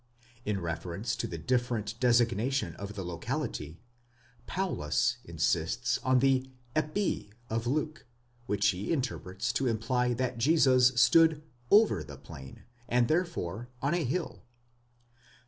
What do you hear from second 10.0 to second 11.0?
that Jesus